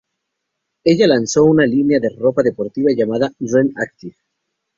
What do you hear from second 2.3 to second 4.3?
deportiva llamada Ren Active.